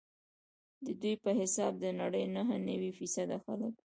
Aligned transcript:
ددوی 0.85 1.13
په 1.23 1.31
حساب 1.39 1.73
د 1.79 1.85
نړۍ 2.01 2.25
نهه 2.35 2.55
نوي 2.69 2.91
فیصده 2.97 3.37
خلک. 3.45 3.73